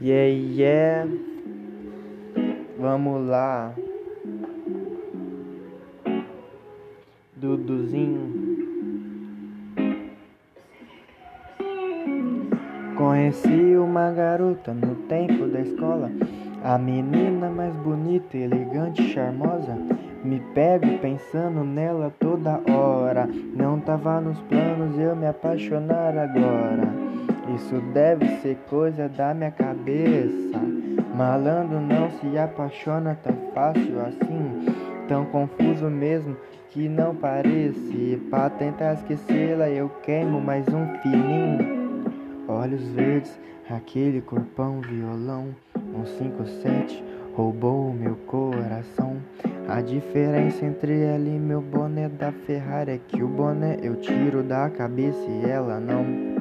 [0.00, 1.08] Yeah, yeah.
[2.78, 3.72] Vamos lá.
[7.36, 8.44] Duduzinho.
[12.96, 16.10] Conheci uma garota no tempo da escola.
[16.64, 19.76] A menina mais bonita, elegante, charmosa.
[20.24, 23.28] Me pego pensando nela toda hora.
[23.54, 27.03] Não tava nos planos eu me apaixonar agora.
[27.52, 30.58] Isso deve ser coisa da minha cabeça.
[31.14, 34.74] Malandro não se apaixona tão fácil assim.
[35.08, 36.36] Tão confuso mesmo
[36.70, 38.20] que não parece.
[38.30, 42.12] Pra tentar esquecê-la eu queimo mais um fininho.
[42.48, 45.54] Olhos verdes, aquele corpão violão.
[45.94, 47.04] Um 57
[47.36, 49.18] roubou meu coração.
[49.68, 54.42] A diferença entre ela e meu boné da Ferrari é que o boné eu tiro
[54.42, 56.33] da cabeça e ela não.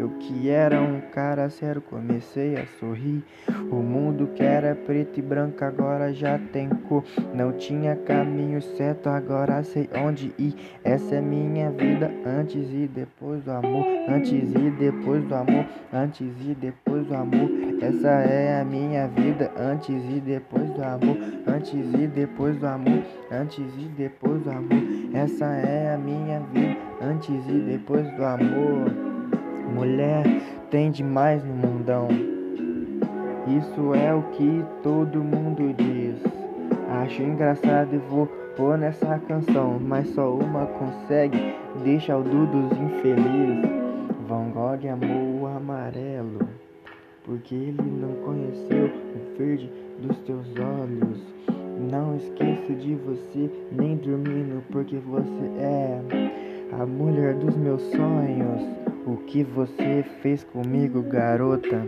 [0.00, 3.22] Eu que era um cara sério comecei a sorrir.
[3.70, 7.04] O mundo que era preto e branco agora já tem cor.
[7.34, 10.54] Não tinha caminho certo, agora sei onde ir.
[10.82, 13.84] Essa é minha vida antes e depois do amor.
[14.08, 15.66] Antes e depois do amor.
[15.92, 17.50] Antes e depois do amor.
[17.82, 21.18] Essa é a minha vida antes e depois do amor.
[21.46, 23.02] Antes e depois do amor.
[23.30, 24.82] Antes e depois do amor.
[25.12, 29.09] Essa é a minha vida antes e depois do amor.
[29.74, 30.24] Mulher
[30.70, 32.08] tem demais no mundão.
[33.46, 36.16] Isso é o que todo mundo diz.
[37.02, 39.78] Acho engraçado e vou pôr nessa canção.
[39.80, 41.54] Mas só uma consegue
[41.84, 43.70] deixar o Dudos infeliz.
[44.28, 46.40] Van Gogh amou o amarelo.
[47.24, 49.70] Porque ele não conheceu o verde
[50.02, 51.22] dos teus olhos.
[51.90, 56.00] Não esqueço de você, nem dormindo, porque você é
[56.78, 58.89] a mulher dos meus sonhos.
[59.30, 61.86] Que você fez comigo, garota?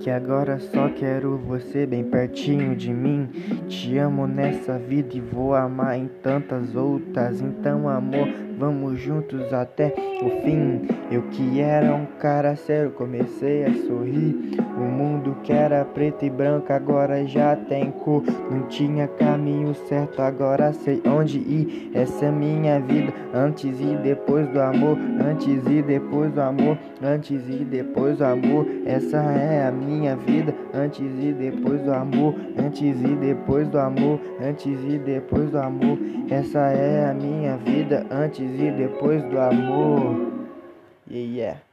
[0.00, 3.28] Que agora só quero você bem pertinho de mim.
[3.68, 7.42] Te amo nessa vida e vou amar em tantas outras.
[7.42, 8.26] Então, amor,
[8.58, 10.88] vamos juntos até o fim.
[11.10, 14.56] Eu que era um cara sério, comecei a sorrir.
[14.76, 18.22] O mundo que era preto e branco agora já tem cor.
[18.50, 21.90] Não tinha caminho certo, agora sei onde ir.
[21.94, 24.98] Essa é minha vida, antes e depois do amor.
[25.24, 26.78] Antes e depois do amor.
[27.02, 28.66] Antes e depois do amor.
[28.84, 32.34] Essa é a minha vida, antes e depois do amor.
[32.58, 34.20] Antes e depois do amor.
[34.40, 35.98] Antes e depois do amor.
[36.28, 40.32] Essa é a minha vida, antes e depois do amor.
[41.08, 41.65] Yeah, yeah.